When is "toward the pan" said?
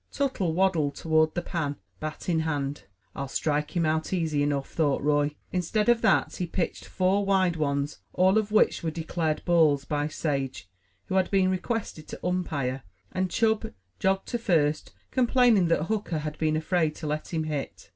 0.95-1.75